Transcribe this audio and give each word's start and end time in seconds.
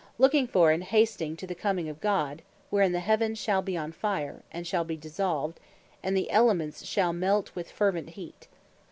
"looking 0.17 0.47
for, 0.47 0.71
and 0.71 0.85
hasting 0.85 1.37
to 1.37 1.45
the 1.45 1.53
comming 1.53 1.87
of 1.87 2.01
God, 2.01 2.41
wherein 2.71 2.91
the 2.91 3.01
Heavens 3.01 3.37
shall 3.37 3.61
be 3.61 3.77
on 3.77 3.91
fire, 3.91 4.41
and 4.51 4.65
shall 4.65 4.83
be 4.83 4.97
dissolved, 4.97 5.59
and 6.01 6.17
the 6.17 6.31
Elements 6.31 6.83
shall 6.83 7.13
melt 7.13 7.53
with 7.53 7.69
fervent 7.69 8.09
heat. 8.09 8.47